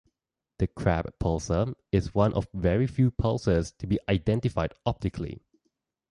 [0.57, 5.43] The Crab Pulsar is one of very few pulsars to be identified optically.